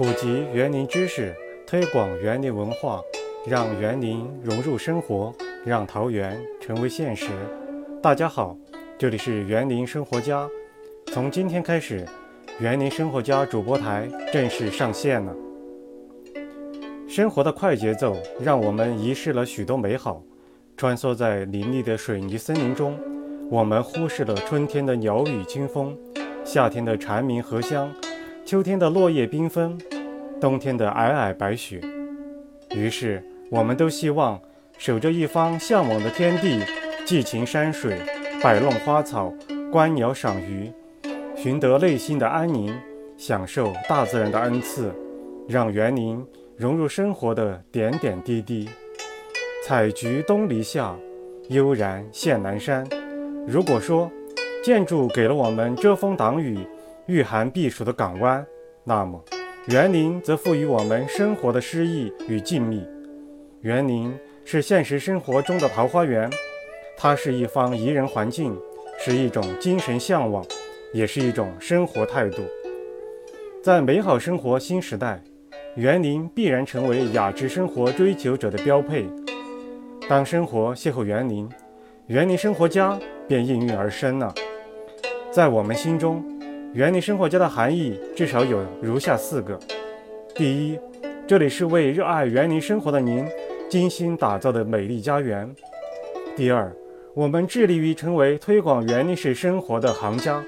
[0.00, 1.36] 普及园林知识，
[1.66, 3.02] 推广园林文化，
[3.46, 5.30] 让园林融入生活，
[5.62, 7.26] 让桃园成为现实。
[8.02, 8.56] 大家好，
[8.96, 10.48] 这里是园林生活家。
[11.12, 12.08] 从今天开始，
[12.60, 15.36] 园林生活家主播台正式上线了。
[17.06, 20.22] 生活的快节奏让我们遗失了许多美好。
[20.78, 22.98] 穿梭在林立的水泥森林中，
[23.50, 25.94] 我们忽视了春天的鸟语清风，
[26.42, 27.92] 夏天的蝉鸣荷香。
[28.42, 29.78] 秋天的落叶缤纷，
[30.40, 31.80] 冬天的皑皑白雪。
[32.74, 34.40] 于是，我们都希望
[34.78, 36.60] 守着一方向往的天地，
[37.04, 37.98] 寄情山水，
[38.42, 39.32] 摆弄花草，
[39.70, 40.72] 观鸟赏鱼，
[41.36, 42.74] 寻得内心的安宁，
[43.16, 44.92] 享受大自然的恩赐，
[45.48, 46.24] 让园林
[46.56, 48.68] 融入生活的点点滴滴。
[49.66, 50.96] 采菊东篱下，
[51.48, 52.86] 悠然见南山。
[53.46, 54.10] 如果说
[54.64, 56.58] 建筑给了我们遮风挡雨。
[57.06, 58.46] 御寒避暑的港湾，
[58.84, 59.20] 那么
[59.66, 62.82] 园林则赋予我们生活的诗意与静谧。
[63.60, 66.30] 园林是现实生活中的桃花源，
[66.96, 68.56] 它是一方宜人环境，
[68.98, 70.42] 是一种精神向往，
[70.94, 72.42] 也是一种生活态度。
[73.62, 75.22] 在美好生活新时代，
[75.76, 79.06] 园林必然成为雅致生活追求者的标配。
[80.08, 81.46] 当生活邂逅园林，
[82.06, 84.34] 园林生活家便应运而生了。
[85.30, 86.39] 在我们心中。
[86.72, 89.58] 园林生活家的含义至少有如下四个：
[90.36, 90.78] 第一，
[91.26, 93.26] 这里是为热爱园林生活的您
[93.68, 95.48] 精心打造的美丽家园；
[96.36, 96.72] 第二，
[97.12, 100.40] 我们致力于成为推广园林式生活的行家；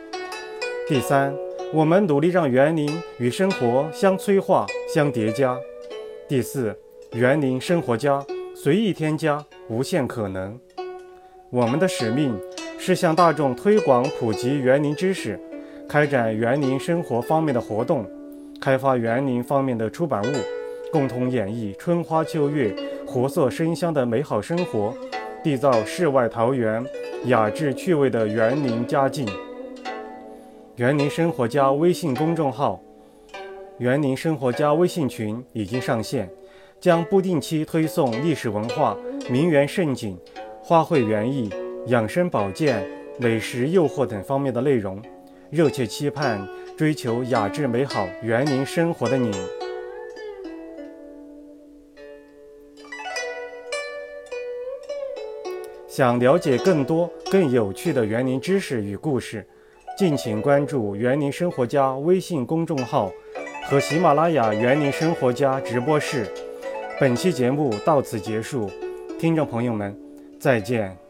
[0.86, 1.34] 第三，
[1.74, 5.56] 我们努力让园林与生活相催化、相叠加；
[6.28, 6.72] 第四，
[7.14, 8.24] 园林生活家
[8.54, 10.56] 随意添加，无限可能。
[11.50, 12.32] 我们的使命
[12.78, 15.36] 是向大众推广普及园林知识。
[15.88, 18.06] 开展园林生活方面的活动，
[18.60, 20.36] 开发园林方面的出版物，
[20.90, 22.74] 共同演绎春花秋月、
[23.06, 24.94] 活色生香的美好生活，
[25.44, 26.82] 缔造世外桃源、
[27.26, 29.28] 雅致趣味的园林佳境。
[30.76, 32.80] 园林生活家微信公众号、
[33.78, 36.30] 园林生活家微信群已经上线，
[36.80, 38.96] 将不定期推送历史文化、
[39.30, 40.18] 名园胜景、
[40.62, 41.50] 花卉园艺、
[41.88, 42.82] 养生保健、
[43.18, 45.00] 美食诱惑等方面的内容。
[45.52, 46.48] 热切期盼
[46.78, 49.30] 追求雅致美好园林生活的你。
[55.86, 59.46] 想了解更多更有趣的园林知识与故事，
[59.98, 63.12] 敬请关注“园林生活家”微信公众号
[63.68, 66.26] 和喜马拉雅“园林生活家”直播室。
[66.98, 68.70] 本期节目到此结束，
[69.18, 69.94] 听众朋友们，
[70.40, 71.01] 再见。